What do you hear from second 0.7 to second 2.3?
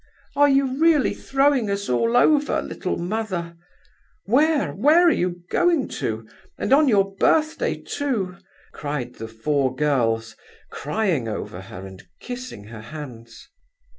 really throwing us all